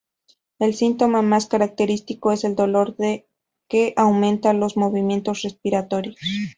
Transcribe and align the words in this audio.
El 0.57 0.73
síntoma 0.73 1.21
más 1.21 1.45
característico 1.45 2.31
es 2.31 2.43
el 2.43 2.55
dolor 2.55 2.95
que 2.97 3.93
aumenta 3.95 4.49
con 4.49 4.59
los 4.59 4.75
movimientos 4.75 5.43
respiratorios. 5.43 6.15